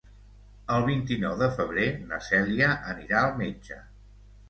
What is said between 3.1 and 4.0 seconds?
al metge.